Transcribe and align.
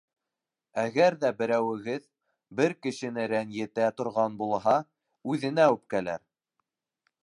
Әгәр 0.83 1.17
ҙә 1.23 1.31
берәүегеҙ 1.41 2.07
бер 2.61 2.75
кешене 2.87 3.29
рәнйетә 3.35 3.93
торған 4.01 4.41
булһа, 4.43 4.77
үҙенә 5.35 5.73
үпкәләр. 5.79 6.31